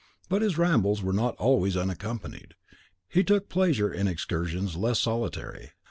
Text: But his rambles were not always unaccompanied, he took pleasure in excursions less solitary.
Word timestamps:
But 0.29 0.41
his 0.41 0.57
rambles 0.57 1.03
were 1.03 1.13
not 1.13 1.35
always 1.35 1.77
unaccompanied, 1.77 2.55
he 3.07 3.23
took 3.23 3.49
pleasure 3.49 3.93
in 3.93 4.07
excursions 4.07 4.75
less 4.75 4.97
solitary. 4.99 5.73